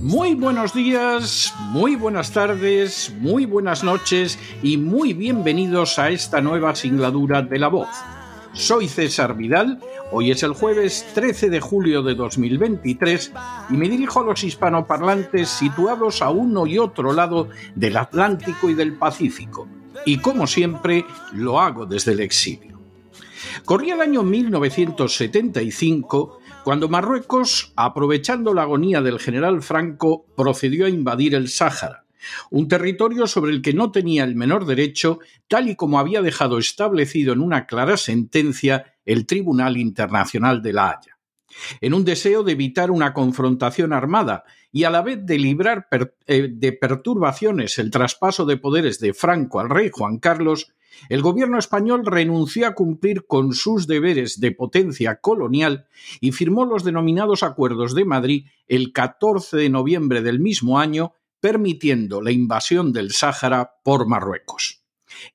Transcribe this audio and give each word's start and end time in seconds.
Muy 0.00 0.34
buenos 0.34 0.72
días, 0.72 1.52
muy 1.58 1.94
buenas 1.94 2.32
tardes, 2.32 3.14
muy 3.18 3.44
buenas 3.44 3.84
noches 3.84 4.38
y 4.62 4.78
muy 4.78 5.12
bienvenidos 5.12 5.98
a 5.98 6.08
esta 6.08 6.40
nueva 6.40 6.74
singladura 6.74 7.42
de 7.42 7.58
La 7.58 7.68
Voz. 7.68 7.90
Soy 8.54 8.88
César 8.88 9.36
Vidal, 9.36 9.78
hoy 10.10 10.30
es 10.30 10.42
el 10.42 10.54
jueves 10.54 11.06
13 11.12 11.50
de 11.50 11.60
julio 11.60 12.02
de 12.02 12.14
2023 12.14 13.32
y 13.68 13.74
me 13.74 13.90
dirijo 13.90 14.20
a 14.20 14.24
los 14.24 14.42
hispanoparlantes 14.42 15.50
situados 15.50 16.22
a 16.22 16.30
uno 16.30 16.66
y 16.66 16.78
otro 16.78 17.12
lado 17.12 17.50
del 17.74 17.98
Atlántico 17.98 18.70
y 18.70 18.74
del 18.74 18.94
Pacífico, 18.94 19.68
y 20.06 20.16
como 20.16 20.46
siempre 20.46 21.04
lo 21.34 21.60
hago 21.60 21.84
desde 21.84 22.12
el 22.12 22.20
exilio. 22.20 22.77
Corría 23.64 23.94
el 23.94 24.00
año 24.00 24.22
1975 24.22 26.38
cuando 26.64 26.88
Marruecos, 26.88 27.72
aprovechando 27.76 28.52
la 28.52 28.62
agonía 28.62 29.00
del 29.00 29.18
general 29.18 29.62
Franco, 29.62 30.26
procedió 30.36 30.86
a 30.86 30.90
invadir 30.90 31.34
el 31.34 31.48
Sáhara, 31.48 32.04
un 32.50 32.68
territorio 32.68 33.26
sobre 33.26 33.52
el 33.52 33.62
que 33.62 33.72
no 33.72 33.90
tenía 33.90 34.24
el 34.24 34.34
menor 34.34 34.66
derecho, 34.66 35.20
tal 35.46 35.70
y 35.70 35.76
como 35.76 35.98
había 35.98 36.20
dejado 36.20 36.58
establecido 36.58 37.32
en 37.32 37.40
una 37.40 37.66
clara 37.66 37.96
sentencia 37.96 38.94
el 39.04 39.26
Tribunal 39.26 39.76
Internacional 39.76 40.62
de 40.62 40.72
la 40.72 40.90
Haya. 40.90 41.18
En 41.80 41.94
un 41.94 42.04
deseo 42.04 42.42
de 42.42 42.52
evitar 42.52 42.90
una 42.90 43.14
confrontación 43.14 43.92
armada 43.92 44.44
y 44.70 44.84
a 44.84 44.90
la 44.90 45.00
vez 45.00 45.24
de 45.24 45.38
librar 45.38 45.88
eh, 46.26 46.48
de 46.52 46.72
perturbaciones 46.72 47.78
el 47.78 47.90
traspaso 47.90 48.44
de 48.44 48.58
poderes 48.58 49.00
de 49.00 49.14
Franco 49.14 49.60
al 49.60 49.70
rey 49.70 49.90
Juan 49.90 50.18
Carlos, 50.18 50.72
el 51.08 51.22
gobierno 51.22 51.58
español 51.58 52.04
renunció 52.04 52.66
a 52.66 52.74
cumplir 52.74 53.26
con 53.26 53.54
sus 53.54 53.86
deberes 53.86 54.40
de 54.40 54.52
potencia 54.52 55.20
colonial 55.20 55.86
y 56.20 56.32
firmó 56.32 56.64
los 56.64 56.84
denominados 56.84 57.42
Acuerdos 57.42 57.94
de 57.94 58.04
Madrid 58.04 58.46
el 58.66 58.92
14 58.92 59.56
de 59.56 59.70
noviembre 59.70 60.22
del 60.22 60.40
mismo 60.40 60.78
año, 60.78 61.14
permitiendo 61.40 62.20
la 62.20 62.32
invasión 62.32 62.92
del 62.92 63.12
Sáhara 63.12 63.74
por 63.84 64.06
Marruecos. 64.06 64.77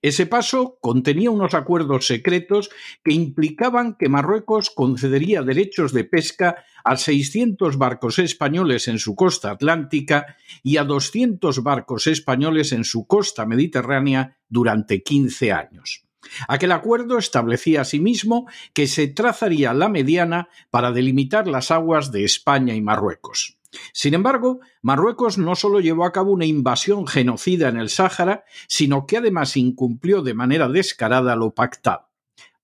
Ese 0.01 0.25
paso 0.25 0.77
contenía 0.81 1.31
unos 1.31 1.53
acuerdos 1.53 2.07
secretos 2.07 2.69
que 3.03 3.13
implicaban 3.13 3.95
que 3.95 4.09
Marruecos 4.09 4.69
concedería 4.69 5.41
derechos 5.41 5.93
de 5.93 6.03
pesca 6.03 6.65
a 6.83 6.97
600 6.97 7.77
barcos 7.77 8.19
españoles 8.19 8.87
en 8.87 8.99
su 8.99 9.15
costa 9.15 9.51
atlántica 9.51 10.35
y 10.61 10.77
a 10.77 10.83
200 10.83 11.63
barcos 11.63 12.07
españoles 12.07 12.71
en 12.71 12.83
su 12.83 13.07
costa 13.07 13.45
mediterránea 13.45 14.37
durante 14.49 15.01
15 15.01 15.51
años. 15.51 16.05
Aquel 16.47 16.71
acuerdo 16.71 17.17
establecía 17.17 17.81
asimismo 17.81 18.47
que 18.73 18.87
se 18.87 19.07
trazaría 19.07 19.73
la 19.73 19.89
mediana 19.89 20.49
para 20.69 20.91
delimitar 20.91 21.47
las 21.47 21.71
aguas 21.71 22.11
de 22.11 22.23
España 22.23 22.75
y 22.75 22.81
Marruecos. 22.81 23.57
Sin 23.93 24.13
embargo, 24.13 24.59
Marruecos 24.81 25.37
no 25.37 25.55
solo 25.55 25.79
llevó 25.79 26.05
a 26.05 26.11
cabo 26.11 26.31
una 26.31 26.45
invasión 26.45 27.07
genocida 27.07 27.69
en 27.69 27.77
el 27.77 27.89
Sáhara, 27.89 28.45
sino 28.67 29.05
que 29.07 29.17
además 29.17 29.57
incumplió 29.57 30.21
de 30.21 30.33
manera 30.33 30.67
descarada 30.69 31.35
lo 31.35 31.53
pactado. 31.53 32.09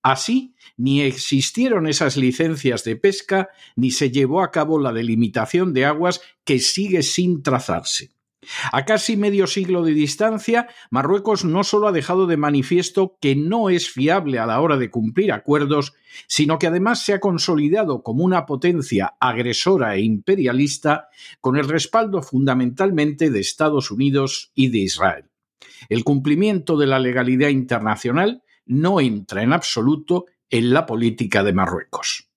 Así, 0.02 0.54
ni 0.76 1.02
existieron 1.02 1.86
esas 1.86 2.16
licencias 2.16 2.84
de 2.84 2.96
pesca, 2.96 3.50
ni 3.76 3.90
se 3.90 4.10
llevó 4.10 4.42
a 4.42 4.50
cabo 4.50 4.78
la 4.78 4.92
delimitación 4.92 5.74
de 5.74 5.84
aguas 5.84 6.22
que 6.44 6.58
sigue 6.58 7.02
sin 7.02 7.42
trazarse. 7.42 8.10
A 8.72 8.84
casi 8.84 9.16
medio 9.16 9.46
siglo 9.46 9.82
de 9.82 9.92
distancia, 9.92 10.68
Marruecos 10.90 11.44
no 11.44 11.64
solo 11.64 11.88
ha 11.88 11.92
dejado 11.92 12.26
de 12.26 12.36
manifiesto 12.36 13.16
que 13.20 13.36
no 13.36 13.70
es 13.70 13.90
fiable 13.90 14.38
a 14.38 14.46
la 14.46 14.60
hora 14.60 14.76
de 14.76 14.90
cumplir 14.90 15.32
acuerdos, 15.32 15.94
sino 16.26 16.58
que 16.58 16.66
además 16.66 17.04
se 17.04 17.12
ha 17.12 17.20
consolidado 17.20 18.02
como 18.02 18.24
una 18.24 18.46
potencia 18.46 19.14
agresora 19.20 19.94
e 19.96 20.00
imperialista 20.00 21.08
con 21.40 21.56
el 21.56 21.68
respaldo 21.68 22.22
fundamentalmente 22.22 23.30
de 23.30 23.40
Estados 23.40 23.90
Unidos 23.90 24.50
y 24.54 24.68
de 24.68 24.78
Israel. 24.78 25.24
El 25.88 26.04
cumplimiento 26.04 26.76
de 26.76 26.86
la 26.86 26.98
legalidad 26.98 27.48
internacional 27.48 28.42
no 28.66 29.00
entra 29.00 29.42
en 29.42 29.52
absoluto 29.52 30.26
en 30.48 30.72
la 30.72 30.86
política 30.86 31.42
de 31.42 31.52
Marruecos. 31.52 32.29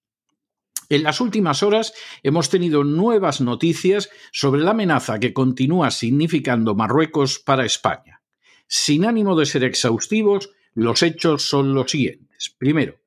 En 0.93 1.01
las 1.01 1.21
últimas 1.21 1.63
horas 1.63 1.95
hemos 2.21 2.51
tenido 2.51 2.83
nuevas 2.83 3.41
noticias 3.41 4.11
sobre 4.31 4.61
la 4.61 4.71
amenaza 4.71 5.19
que 5.19 5.33
continúa 5.33 5.89
significando 5.89 6.75
Marruecos 6.75 7.39
para 7.39 7.65
España. 7.65 8.21
Sin 8.67 9.03
ánimo 9.03 9.35
de 9.35 9.47
ser 9.47 9.63
exhaustivos, 9.63 10.51
los 10.75 11.01
hechos 11.01 11.49
son 11.49 11.73
los 11.73 11.89
siguientes. 11.89 12.55
Primero, 12.59 12.99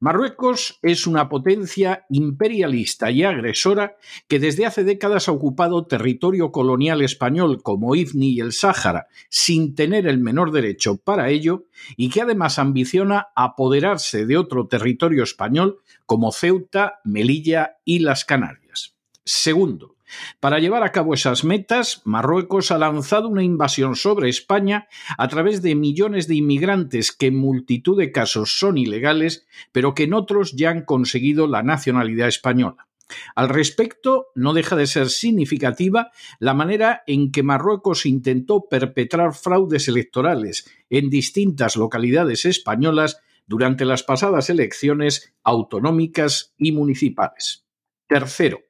Marruecos 0.00 0.78
es 0.82 1.06
una 1.06 1.28
potencia 1.28 2.04
imperialista 2.10 3.10
y 3.10 3.22
agresora 3.22 3.96
que 4.28 4.38
desde 4.38 4.66
hace 4.66 4.84
décadas 4.84 5.28
ha 5.28 5.32
ocupado 5.32 5.86
territorio 5.86 6.52
colonial 6.52 7.02
español 7.02 7.62
como 7.62 7.94
Ifni 7.94 8.30
y 8.30 8.40
el 8.40 8.52
Sáhara 8.52 9.06
sin 9.28 9.74
tener 9.74 10.06
el 10.06 10.18
menor 10.18 10.50
derecho 10.50 10.96
para 10.96 11.30
ello 11.30 11.66
y 11.96 12.10
que 12.10 12.22
además 12.22 12.58
ambiciona 12.58 13.28
apoderarse 13.34 14.26
de 14.26 14.36
otro 14.36 14.66
territorio 14.66 15.22
español 15.22 15.78
como 16.06 16.32
Ceuta, 16.32 17.00
Melilla 17.04 17.78
y 17.84 18.00
las 18.00 18.24
Canarias. 18.24 18.94
Segundo, 19.24 19.93
para 20.40 20.58
llevar 20.58 20.82
a 20.82 20.92
cabo 20.92 21.14
esas 21.14 21.44
metas, 21.44 22.02
Marruecos 22.04 22.70
ha 22.70 22.78
lanzado 22.78 23.28
una 23.28 23.42
invasión 23.42 23.96
sobre 23.96 24.28
España 24.28 24.88
a 25.16 25.28
través 25.28 25.62
de 25.62 25.74
millones 25.74 26.28
de 26.28 26.36
inmigrantes 26.36 27.12
que 27.12 27.26
en 27.26 27.36
multitud 27.36 27.98
de 27.98 28.12
casos 28.12 28.58
son 28.58 28.78
ilegales, 28.78 29.46
pero 29.72 29.94
que 29.94 30.04
en 30.04 30.14
otros 30.14 30.52
ya 30.52 30.70
han 30.70 30.84
conseguido 30.84 31.46
la 31.46 31.62
nacionalidad 31.62 32.28
española. 32.28 32.88
Al 33.34 33.48
respecto, 33.48 34.28
no 34.34 34.54
deja 34.54 34.76
de 34.76 34.86
ser 34.86 35.10
significativa 35.10 36.10
la 36.38 36.54
manera 36.54 37.02
en 37.06 37.32
que 37.32 37.42
Marruecos 37.42 38.06
intentó 38.06 38.66
perpetrar 38.68 39.34
fraudes 39.34 39.88
electorales 39.88 40.70
en 40.88 41.10
distintas 41.10 41.76
localidades 41.76 42.44
españolas 42.44 43.20
durante 43.46 43.84
las 43.84 44.02
pasadas 44.02 44.48
elecciones 44.48 45.34
autonómicas 45.42 46.54
y 46.56 46.72
municipales. 46.72 47.66
Tercero, 48.06 48.60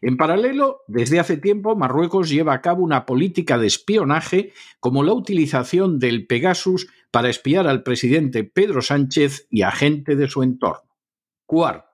en 0.00 0.16
paralelo, 0.16 0.82
desde 0.86 1.20
hace 1.20 1.36
tiempo, 1.36 1.76
Marruecos 1.76 2.28
lleva 2.28 2.54
a 2.54 2.60
cabo 2.60 2.82
una 2.82 3.06
política 3.06 3.58
de 3.58 3.66
espionaje 3.66 4.52
como 4.80 5.02
la 5.02 5.12
utilización 5.12 5.98
del 5.98 6.26
Pegasus 6.26 6.88
para 7.10 7.28
espiar 7.28 7.66
al 7.66 7.82
presidente 7.82 8.44
Pedro 8.44 8.82
Sánchez 8.82 9.46
y 9.50 9.62
a 9.62 9.70
gente 9.70 10.16
de 10.16 10.28
su 10.28 10.42
entorno. 10.42 10.90
Cuarto, 11.46 11.92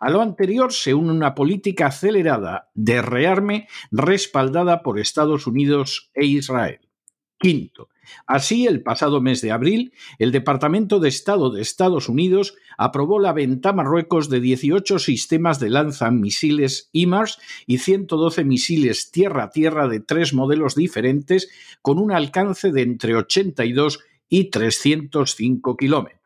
a 0.00 0.10
lo 0.10 0.20
anterior 0.20 0.72
se 0.72 0.94
une 0.94 1.12
una 1.12 1.34
política 1.34 1.86
acelerada 1.86 2.70
de 2.74 3.02
rearme 3.02 3.68
respaldada 3.90 4.82
por 4.82 4.98
Estados 4.98 5.46
Unidos 5.46 6.10
e 6.14 6.26
Israel. 6.26 6.80
Quinto, 7.38 7.88
Así, 8.26 8.66
el 8.66 8.82
pasado 8.82 9.20
mes 9.20 9.40
de 9.40 9.52
abril, 9.52 9.92
el 10.18 10.32
Departamento 10.32 11.00
de 11.00 11.08
Estado 11.08 11.50
de 11.50 11.62
Estados 11.62 12.08
Unidos 12.08 12.54
aprobó 12.78 13.18
la 13.18 13.32
venta 13.32 13.70
a 13.70 13.72
Marruecos 13.72 14.28
de 14.28 14.40
18 14.40 14.98
sistemas 14.98 15.60
de 15.60 15.70
lanzamisiles 15.70 16.88
IMARS 16.92 17.38
y 17.66 17.78
112 17.78 18.44
misiles 18.44 19.10
tierra-tierra 19.10 19.88
de 19.88 20.00
tres 20.00 20.32
modelos 20.34 20.74
diferentes 20.74 21.50
con 21.82 21.98
un 21.98 22.12
alcance 22.12 22.72
de 22.72 22.82
entre 22.82 23.16
82 23.16 24.00
y 24.28 24.44
305 24.44 25.76
kilómetros. 25.76 26.19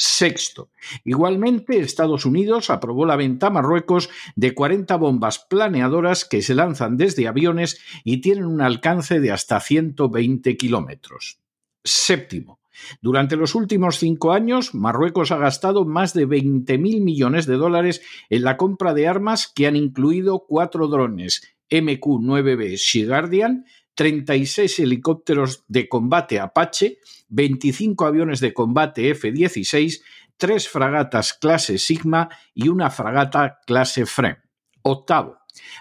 Sexto. 0.00 0.70
Igualmente, 1.04 1.80
Estados 1.80 2.24
Unidos 2.24 2.70
aprobó 2.70 3.04
la 3.04 3.16
venta 3.16 3.48
a 3.48 3.50
Marruecos 3.50 4.08
de 4.36 4.54
40 4.54 4.94
bombas 4.96 5.40
planeadoras 5.40 6.24
que 6.24 6.40
se 6.40 6.54
lanzan 6.54 6.96
desde 6.96 7.26
aviones 7.26 7.80
y 8.04 8.20
tienen 8.20 8.46
un 8.46 8.60
alcance 8.60 9.18
de 9.18 9.32
hasta 9.32 9.58
120 9.58 10.56
kilómetros. 10.56 11.40
Séptimo. 11.82 12.60
Durante 13.02 13.34
los 13.34 13.56
últimos 13.56 13.98
cinco 13.98 14.32
años, 14.32 14.72
Marruecos 14.72 15.32
ha 15.32 15.36
gastado 15.36 15.84
más 15.84 16.14
de 16.14 16.28
20.000 16.28 17.02
millones 17.02 17.46
de 17.46 17.56
dólares 17.56 18.00
en 18.30 18.44
la 18.44 18.56
compra 18.56 18.94
de 18.94 19.08
armas 19.08 19.50
que 19.52 19.66
han 19.66 19.74
incluido 19.74 20.44
cuatro 20.46 20.86
drones 20.86 21.42
MQ-9B 21.70 22.76
Sea 22.76 23.06
Guardian, 23.06 23.66
36 23.98 24.78
helicópteros 24.78 25.64
de 25.66 25.88
combate 25.88 26.38
Apache, 26.38 27.00
25 27.30 28.06
aviones 28.06 28.38
de 28.38 28.54
combate 28.54 29.10
F-16, 29.10 30.02
tres 30.36 30.68
fragatas 30.68 31.34
clase 31.34 31.78
Sigma 31.78 32.28
y 32.54 32.68
una 32.68 32.90
fragata 32.90 33.58
clase 33.66 34.06
Frem. 34.06 34.36
Octavo. 34.82 35.38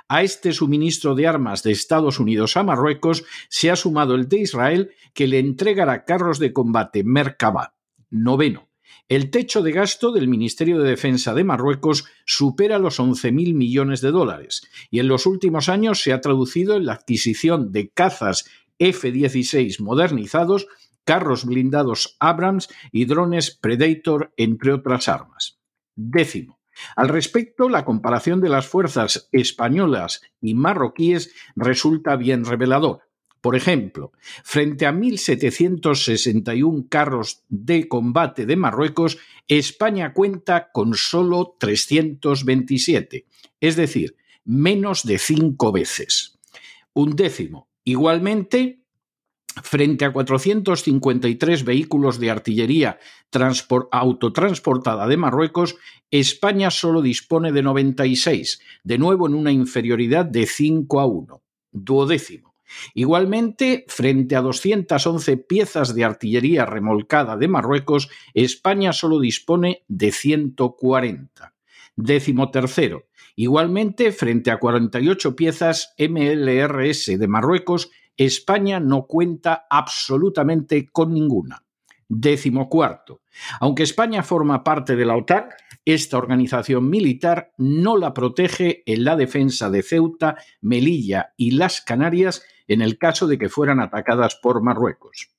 A 0.08 0.24
este 0.24 0.52
suministro 0.52 1.14
de 1.14 1.28
armas 1.28 1.62
de 1.62 1.72
Estados 1.72 2.20
Unidos 2.20 2.58
a 2.58 2.64
Marruecos 2.64 3.24
se 3.50 3.70
ha 3.70 3.76
sumado 3.76 4.16
el 4.16 4.28
de 4.28 4.40
Israel, 4.40 4.96
que 5.14 5.28
le 5.28 5.38
entregará 5.38 6.04
carros 6.04 6.40
de 6.40 6.54
combate 6.54 7.04
Merkabah. 7.04 7.76
Noveno. 8.10 8.67
El 9.10 9.32
techo 9.32 9.62
de 9.62 9.72
gasto 9.72 10.12
del 10.12 10.28
Ministerio 10.28 10.80
de 10.80 10.90
Defensa 10.90 11.34
de 11.34 11.46
Marruecos 11.46 12.04
supera 12.26 12.78
los 12.78 13.00
11.000 13.00 13.54
millones 13.54 14.02
de 14.02 14.12
dólares 14.12 14.68
y 14.92 15.00
en 15.00 15.08
los 15.08 15.26
últimos 15.26 15.70
años 15.70 16.02
se 16.02 16.12
ha 16.12 16.20
traducido 16.20 16.76
en 16.76 16.86
la 16.86 16.94
adquisición 16.94 17.72
de 17.72 17.90
cazas 17.90 18.50
F-16 18.80 19.80
modernizados, 19.80 20.68
carros 21.06 21.46
blindados 21.46 22.18
Abrams 22.20 22.68
y 22.92 23.06
drones 23.06 23.52
Predator, 23.52 24.34
entre 24.36 24.74
otras 24.74 25.08
armas. 25.08 25.58
Décimo. 25.96 26.60
Al 26.98 27.08
respecto, 27.08 27.70
la 27.70 27.86
comparación 27.86 28.42
de 28.42 28.50
las 28.50 28.68
fuerzas 28.68 29.30
españolas 29.32 30.22
y 30.42 30.54
marroquíes 30.54 31.34
resulta 31.56 32.18
bien 32.18 32.44
reveladora. 32.44 33.07
Por 33.48 33.56
ejemplo, 33.56 34.12
frente 34.44 34.86
a 34.86 34.92
1.761 34.92 36.90
carros 36.90 37.46
de 37.48 37.88
combate 37.88 38.46
de 38.46 38.58
Marruecos, 38.58 39.20
España 39.48 40.12
cuenta 40.12 40.70
con 40.74 40.96
solo 40.96 41.56
327, 41.58 43.26
es 43.62 43.78
decir, 43.78 44.18
menos 44.44 45.04
de 45.04 45.18
cinco 45.18 45.72
veces. 45.72 46.38
Un 46.92 47.16
décimo. 47.16 47.70
Igualmente, 47.86 48.82
frente 49.64 50.04
a 50.04 50.12
453 50.12 51.64
vehículos 51.64 52.20
de 52.20 52.30
artillería 52.30 53.00
autotransportada 53.92 55.08
de 55.08 55.16
Marruecos, 55.16 55.78
España 56.12 56.70
solo 56.70 57.02
dispone 57.02 57.54
de 57.54 57.64
96, 57.64 58.60
de 58.84 58.98
nuevo 58.98 59.26
en 59.26 59.36
una 59.36 59.54
inferioridad 59.54 60.26
de 60.26 60.46
5 60.48 61.00
a 61.00 61.06
1. 61.06 61.42
Duodécimo. 61.72 62.47
Igualmente, 62.94 63.86
frente 63.88 64.36
a 64.36 64.42
211 64.42 65.38
piezas 65.38 65.96
de 65.96 66.04
artillería 66.04 66.66
remolcada 66.66 67.38
de 67.38 67.48
Marruecos, 67.48 68.10
España 68.34 68.94
solo 68.94 69.20
dispone 69.20 69.84
de 69.88 70.12
140. 70.12 71.54
Décimo 71.96 72.52
tercero. 72.52 73.06
Igualmente, 73.36 74.12
frente 74.12 74.52
a 74.52 74.58
48 74.58 75.36
piezas 75.36 75.94
MLRS 75.98 77.20
de 77.20 77.28
Marruecos, 77.28 77.92
España 78.18 78.80
no 78.80 79.06
cuenta 79.06 79.68
absolutamente 79.70 80.90
con 80.92 81.14
ninguna. 81.14 81.67
Décimo 82.10 82.70
cuarto. 82.70 83.22
Aunque 83.60 83.84
España 83.84 84.24
forma 84.24 84.64
parte 84.64 84.96
de 84.96 85.06
la 85.06 85.16
OTAN, 85.16 85.50
esta 85.84 86.18
organización 86.18 86.90
militar 86.90 87.52
no 87.58 87.98
la 87.98 88.14
protege 88.14 88.84
en 88.86 89.04
la 89.04 89.16
defensa 89.16 89.70
de 89.70 89.84
Ceuta, 89.84 90.38
Melilla 90.62 91.34
y 91.38 91.52
las 91.52 91.82
Canarias 91.82 92.44
en 92.68 92.82
el 92.82 92.98
caso 92.98 93.28
de 93.28 93.38
que 93.38 93.50
fueran 93.50 93.80
atacadas 93.80 94.36
por 94.36 94.62
Marruecos. 94.62 95.30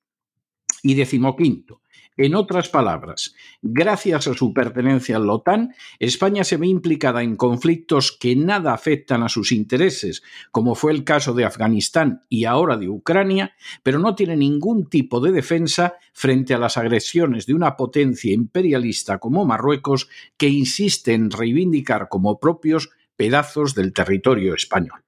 Y 0.83 0.95
decimoquinto, 0.95 1.83
en 2.19 2.35
otras 2.35 2.69
palabras, 2.69 3.35
gracias 3.63 4.27
a 4.27 4.35
su 4.35 4.53
pertenencia 4.53 5.17
a 5.17 5.21
la 5.21 5.33
OTAN, 5.33 5.75
España 5.99 6.45
se 6.45 6.57
ve 6.57 6.67
implicada 6.67 7.23
en 7.23 7.37
conflictos 7.37 8.13
que 8.13 8.37
nada 8.37 8.75
afectan 8.75 9.23
a 9.23 9.29
sus 9.29 9.53
intereses, 9.53 10.23
como 10.51 10.75
fue 10.75 10.93
el 10.93 11.05
caso 11.05 11.33
de 11.33 11.45
Afganistán 11.45 12.25
y 12.29 12.45
ahora 12.45 12.77
de 12.77 12.89
Ucrania, 12.89 13.55
pero 13.83 13.99
no 13.99 14.15
tiene 14.15 14.37
ningún 14.37 14.89
tipo 14.89 15.21
de 15.21 15.33
defensa 15.33 15.95
frente 16.13 16.55
a 16.55 16.59
las 16.59 16.77
agresiones 16.77 17.47
de 17.47 17.55
una 17.55 17.77
potencia 17.77 18.35
imperialista 18.35 19.19
como 19.19 19.45
Marruecos, 19.45 20.09
que 20.37 20.49
insiste 20.49 21.15
en 21.15 21.31
reivindicar 21.31 22.09
como 22.09 22.41
propios 22.41 22.91
pedazos 23.17 23.75
del 23.75 23.93
territorio 23.93 24.55
español. 24.55 25.08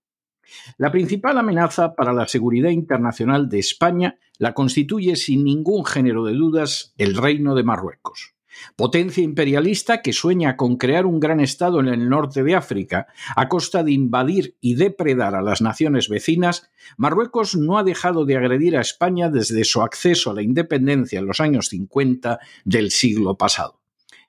La 0.79 0.91
principal 0.91 1.39
amenaza 1.39 1.95
para 1.95 2.13
la 2.13 2.27
seguridad 2.29 2.71
internacional 2.71 3.49
de 3.49 3.59
España 3.59 4.19
la 4.39 4.55
constituye 4.55 5.17
sin 5.17 5.45
ningún 5.45 5.85
género 5.85 6.25
de 6.25 6.35
dudas 6.35 6.95
el 6.97 7.17
Reino 7.17 7.55
de 7.55 7.65
Marruecos. 7.65 8.35
Potencia 8.77 9.23
imperialista 9.23 10.03
que 10.03 10.13
sueña 10.13 10.57
con 10.57 10.77
crear 10.77 11.07
un 11.07 11.21
gran 11.21 11.41
Estado 11.41 11.81
en 11.81 11.89
el 11.89 12.09
norte 12.09 12.43
de 12.43 12.55
África, 12.55 13.07
a 13.37 13.49
costa 13.49 13.83
de 13.83 13.93
invadir 13.93 14.57
y 14.61 14.75
depredar 14.75 15.35
a 15.35 15.43
las 15.43 15.61
naciones 15.61 16.09
vecinas, 16.09 16.71
Marruecos 16.97 17.57
no 17.57 17.79
ha 17.79 17.85
dejado 17.85 18.25
de 18.25 18.37
agredir 18.37 18.77
a 18.77 18.81
España 18.81 19.31
desde 19.31 19.65
su 19.65 19.83
acceso 19.83 20.31
a 20.31 20.35
la 20.35 20.43
independencia 20.43 21.19
en 21.19 21.27
los 21.27 21.41
años 21.41 21.69
50 21.69 22.39
del 22.65 22.91
siglo 22.91 23.37
pasado. 23.37 23.81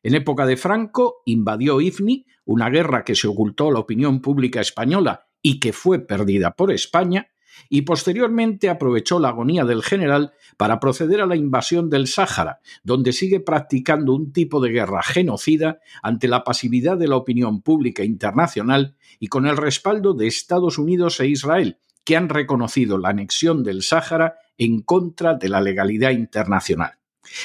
En 0.04 0.16
época 0.16 0.46
de 0.46 0.58
Franco 0.58 1.22
invadió 1.26 1.80
Ifni, 1.80 2.26
una 2.46 2.70
guerra 2.70 3.04
que 3.04 3.16
se 3.16 3.28
ocultó 3.28 3.70
a 3.70 3.74
la 3.74 3.80
opinión 3.80 4.22
pública 4.22 4.62
española 4.62 5.28
y 5.42 5.60
que 5.60 5.74
fue 5.74 6.00
perdida 6.00 6.56
por 6.56 6.72
España, 6.72 7.28
y 7.70 7.82
posteriormente 7.84 8.70
aprovechó 8.70 9.20
la 9.20 9.30
agonía 9.30 9.66
del 9.66 9.84
general 9.84 10.34
para 10.58 10.80
proceder 10.80 11.22
a 11.22 11.26
la 11.26 11.36
invasión 11.36 11.90
del 11.90 12.08
Sáhara, 12.08 12.60
donde 12.84 13.14
sigue 13.14 13.40
practicando 13.40 14.14
un 14.14 14.32
tipo 14.32 14.62
de 14.62 14.72
guerra 14.72 15.04
genocida 15.04 15.80
ante 16.02 16.28
la 16.28 16.44
pasividad 16.44 16.98
de 16.98 17.08
la 17.08 17.18
opinión 17.18 17.62
pública 17.62 18.04
internacional 18.04 18.96
y 19.20 19.28
con 19.28 19.48
el 19.48 19.58
respaldo 19.58 20.14
de 20.14 20.28
Estados 20.28 20.78
Unidos 20.78 21.20
e 21.20 21.28
Israel, 21.28 21.78
que 22.04 22.16
han 22.16 22.30
reconocido 22.30 22.98
la 22.98 23.10
anexión 23.10 23.64
del 23.64 23.84
Sáhara 23.84 24.36
en 24.58 24.82
contra 24.82 25.36
de 25.36 25.50
la 25.50 25.62
legalidad 25.62 26.12
internacional. 26.12 26.94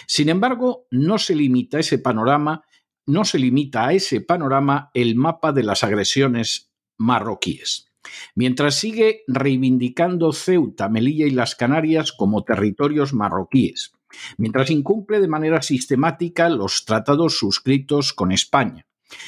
Sin 0.07 0.29
embargo, 0.29 0.87
no 0.91 1.19
se 1.19 1.35
limita 1.35 1.79
ese 1.79 1.99
panorama, 1.99 2.63
no 3.05 3.25
se 3.25 3.39
limita 3.39 3.87
a 3.87 3.93
ese 3.93 4.21
panorama 4.21 4.91
el 4.95 5.15
mapa 5.15 5.53
de 5.53 5.63
las 5.63 5.85
agresiones 5.85 6.73
marroquíes. 6.99 7.87
Mientras 8.35 8.77
sigue 8.77 9.23
reivindicando 9.27 10.33
Ceuta, 10.33 10.89
Melilla 10.89 11.27
y 11.27 11.31
las 11.31 11.55
Canarias 11.55 12.13
como 12.13 12.45
territorios 12.45 13.13
marroquíes, 13.13 13.93
mientras 14.39 14.71
incumple 14.71 15.21
de 15.21 15.29
manera 15.29 15.63
sistemática 15.63 16.49
los 16.49 16.85
tratados 16.85 17.39
suscritos 17.39 18.13
con 18.13 18.33
España, 18.33 18.87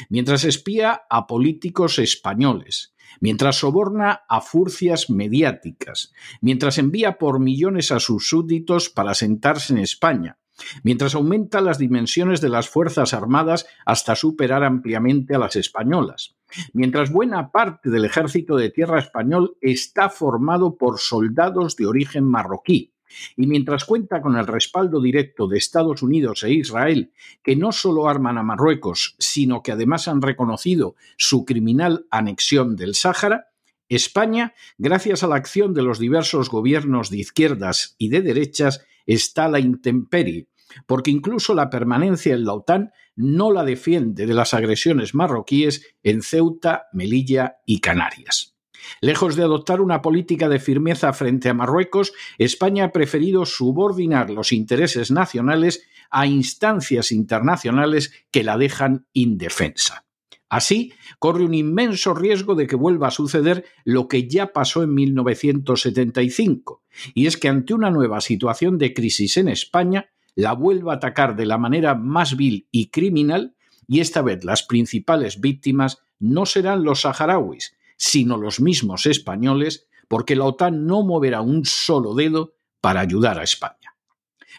mientras 0.08 0.44
espía 0.44 1.02
a 1.10 1.26
políticos 1.26 1.98
españoles, 1.98 2.94
mientras 3.20 3.56
soborna 3.56 4.22
a 4.28 4.40
furcias 4.40 5.10
mediáticas, 5.10 6.12
mientras 6.40 6.78
envía 6.78 7.18
por 7.18 7.40
millones 7.40 7.90
a 7.92 8.00
sus 8.00 8.28
súbditos 8.28 8.90
para 8.90 9.14
sentarse 9.14 9.72
en 9.72 9.78
España, 9.78 10.38
mientras 10.82 11.14
aumenta 11.14 11.60
las 11.60 11.78
dimensiones 11.78 12.40
de 12.40 12.48
las 12.48 12.68
Fuerzas 12.68 13.14
Armadas 13.14 13.66
hasta 13.86 14.16
superar 14.16 14.64
ampliamente 14.64 15.34
a 15.34 15.38
las 15.38 15.56
españolas, 15.56 16.36
mientras 16.72 17.12
buena 17.12 17.50
parte 17.50 17.90
del 17.90 18.04
ejército 18.04 18.56
de 18.56 18.70
tierra 18.70 18.98
español 18.98 19.56
está 19.60 20.08
formado 20.08 20.76
por 20.76 20.98
soldados 20.98 21.76
de 21.76 21.86
origen 21.86 22.24
marroquí, 22.24 22.92
y 23.36 23.46
mientras 23.46 23.84
cuenta 23.84 24.20
con 24.20 24.36
el 24.36 24.46
respaldo 24.46 25.00
directo 25.00 25.46
de 25.46 25.58
Estados 25.58 26.02
Unidos 26.02 26.42
e 26.42 26.52
Israel, 26.52 27.12
que 27.42 27.56
no 27.56 27.72
solo 27.72 28.08
arman 28.08 28.38
a 28.38 28.42
Marruecos, 28.42 29.16
sino 29.18 29.62
que 29.62 29.72
además 29.72 30.08
han 30.08 30.22
reconocido 30.22 30.94
su 31.16 31.44
criminal 31.44 32.06
anexión 32.10 32.76
del 32.76 32.94
Sáhara, 32.94 33.48
España, 33.88 34.54
gracias 34.76 35.22
a 35.22 35.28
la 35.28 35.36
acción 35.36 35.72
de 35.72 35.82
los 35.82 35.98
diversos 35.98 36.50
gobiernos 36.50 37.08
de 37.08 37.18
izquierdas 37.18 37.94
y 37.96 38.10
de 38.10 38.20
derechas, 38.20 38.84
está 39.06 39.46
a 39.46 39.48
la 39.48 39.60
intemperie, 39.60 40.46
porque 40.86 41.10
incluso 41.10 41.54
la 41.54 41.70
permanencia 41.70 42.34
en 42.34 42.44
la 42.44 42.54
OTAN 42.54 42.92
no 43.16 43.52
la 43.52 43.64
defiende 43.64 44.26
de 44.26 44.34
las 44.34 44.54
agresiones 44.54 45.14
marroquíes 45.14 45.94
en 46.02 46.22
Ceuta, 46.22 46.86
Melilla 46.92 47.58
y 47.66 47.80
Canarias. 47.80 48.54
Lejos 49.00 49.36
de 49.36 49.42
adoptar 49.42 49.80
una 49.80 50.02
política 50.02 50.48
de 50.48 50.58
firmeza 50.58 51.12
frente 51.12 51.48
a 51.48 51.54
Marruecos, 51.54 52.12
España 52.38 52.84
ha 52.84 52.92
preferido 52.92 53.44
subordinar 53.44 54.30
los 54.30 54.52
intereses 54.52 55.10
nacionales 55.10 55.84
a 56.10 56.26
instancias 56.26 57.12
internacionales 57.12 58.12
que 58.30 58.44
la 58.44 58.56
dejan 58.56 59.06
indefensa. 59.12 60.04
Así, 60.48 60.94
corre 61.18 61.44
un 61.44 61.52
inmenso 61.52 62.14
riesgo 62.14 62.54
de 62.54 62.66
que 62.66 62.76
vuelva 62.76 63.08
a 63.08 63.12
suceder 63.12 63.66
lo 63.84 64.08
que 64.08 64.26
ya 64.26 64.52
pasó 64.52 64.82
en 64.82 64.94
1975, 64.94 66.82
y 67.12 67.26
es 67.26 67.36
que 67.36 67.48
ante 67.48 67.74
una 67.74 67.90
nueva 67.90 68.22
situación 68.22 68.78
de 68.78 68.94
crisis 68.94 69.36
en 69.36 69.48
España, 69.48 70.08
la 70.38 70.52
vuelva 70.52 70.92
a 70.92 70.96
atacar 70.96 71.34
de 71.34 71.46
la 71.46 71.58
manera 71.58 71.96
más 71.96 72.36
vil 72.36 72.68
y 72.70 72.90
criminal, 72.90 73.56
y 73.88 73.98
esta 73.98 74.22
vez 74.22 74.44
las 74.44 74.62
principales 74.62 75.40
víctimas 75.40 75.98
no 76.20 76.46
serán 76.46 76.84
los 76.84 77.00
saharauis, 77.00 77.76
sino 77.96 78.36
los 78.36 78.60
mismos 78.60 79.06
españoles, 79.06 79.88
porque 80.06 80.36
la 80.36 80.44
OTAN 80.44 80.86
no 80.86 81.02
moverá 81.02 81.40
un 81.40 81.64
solo 81.64 82.14
dedo 82.14 82.54
para 82.80 83.00
ayudar 83.00 83.40
a 83.40 83.42
España. 83.42 83.96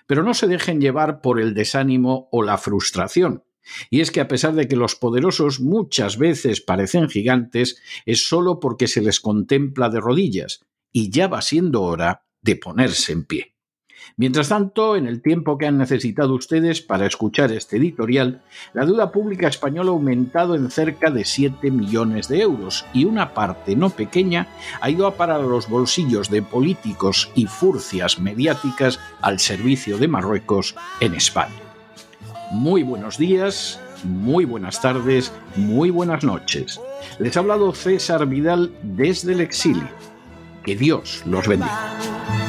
Pero 0.06 0.22
no 0.22 0.34
se 0.34 0.48
dejen 0.48 0.82
llevar 0.82 1.22
por 1.22 1.40
el 1.40 1.54
desánimo 1.54 2.28
o 2.34 2.44
la 2.44 2.58
frustración. 2.58 3.46
Y 3.90 4.02
es 4.02 4.12
que 4.12 4.20
a 4.20 4.28
pesar 4.28 4.56
de 4.56 4.68
que 4.68 4.76
los 4.76 4.98
poderosos 4.98 5.62
muchas 5.62 6.18
veces 6.18 6.60
parecen 6.60 7.08
gigantes, 7.08 7.82
es 8.06 8.28
solo 8.28 8.60
porque 8.60 8.90
se 8.90 9.02
les 9.02 9.22
contempla 9.22 9.90
de 9.90 10.02
rodillas, 10.02 10.60
y 10.92 11.10
ya 11.10 11.30
va 11.30 11.42
siendo 11.42 11.84
hora 11.84 12.26
de 12.42 12.58
ponerse 12.58 13.14
en 13.14 13.24
pie. 13.24 13.56
Mientras 14.18 14.50
tanto, 14.50 14.96
en 14.96 15.08
el 15.08 15.22
tiempo 15.22 15.58
que 15.58 15.68
han 15.68 15.78
necesitado 15.78 16.34
ustedes 16.34 16.82
para 16.82 17.06
escuchar 17.06 17.52
este 17.52 17.78
editorial, 17.78 18.42
la 18.74 18.86
deuda 18.86 19.12
pública 19.12 19.48
española 19.48 19.92
ha 19.92 19.94
aumentado 19.94 20.56
en 20.56 20.70
cerca 20.72 21.10
de 21.10 21.26
7 21.26 21.72
millones 21.72 22.28
de 22.28 22.42
euros 22.42 22.86
y 22.94 23.06
una 23.06 23.34
parte 23.34 23.76
no 23.76 23.90
pequeña 23.90 24.48
ha 24.82 24.90
ido 24.90 25.08
a 25.08 25.16
parar 25.16 25.42
a 25.42 25.46
los 25.46 25.70
bolsillos 25.70 26.30
de 26.30 26.42
políticos 26.42 27.32
y 27.36 27.46
furcias 27.46 28.20
mediáticas 28.20 29.00
al 29.22 29.40
servicio 29.40 29.98
de 29.98 30.08
Marruecos 30.08 30.76
en 31.00 31.16
España. 31.16 31.56
Muy 32.52 32.84
buenos 32.84 33.18
días, 33.18 33.80
muy 34.04 34.46
buenas 34.46 34.82
tardes, 34.82 35.32
muy 35.56 35.90
buenas 35.90 36.24
noches. 36.24 36.80
Les 37.20 37.36
ha 37.38 37.42
hablado 37.42 37.74
César 37.74 38.26
Vidal 38.26 38.72
desde 38.82 39.34
el 39.34 39.42
exilio. 39.42 39.90
Que 40.64 40.76
Dios 40.76 41.24
los 41.26 41.48
bendiga. 41.48 42.49